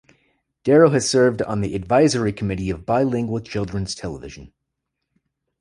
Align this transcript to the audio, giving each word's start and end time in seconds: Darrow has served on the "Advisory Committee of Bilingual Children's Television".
Darrow 0.63 0.89
has 0.89 1.07
served 1.07 1.43
on 1.43 1.61
the 1.61 1.75
"Advisory 1.75 2.33
Committee 2.33 2.71
of 2.71 2.87
Bilingual 2.87 3.39
Children's 3.39 3.93
Television". 3.93 4.51